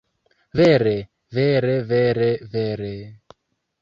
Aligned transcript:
Vere, 0.59 0.93
vere 1.39 1.75
vere 1.91 2.31
vere... 2.57 2.91